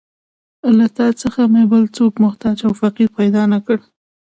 له 0.77 0.85
تا 0.97 1.07
څخه 1.21 1.41
مې 1.51 1.63
بل 1.71 1.83
څوک 1.97 2.13
محتاج 2.23 2.57
او 2.67 2.71
فقیر 2.81 3.09
پیدا 3.19 3.43
نه 3.53 3.59
کړ. 3.65 3.77